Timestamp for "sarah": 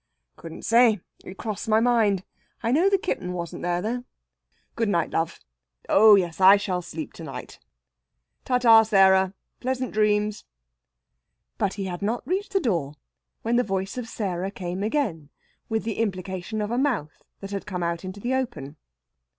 8.81-9.35, 14.07-14.49